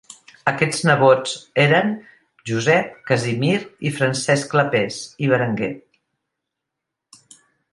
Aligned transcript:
Aquests 0.51 0.77
nebots 0.89 1.33
eren 1.63 1.91
Josep, 2.51 2.95
Casimir 3.11 3.53
i 3.91 3.93
Francesc 3.99 4.51
Clapers 4.55 4.99
i 5.27 5.31
Berenguer. 5.35 5.71